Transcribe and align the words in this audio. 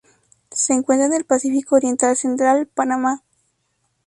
Se 0.49 0.73
encuentra 0.73 1.05
en 1.05 1.13
el 1.13 1.25
Pacífico 1.25 1.75
oriental 1.75 2.17
central: 2.17 2.65
Panamá. 2.65 3.21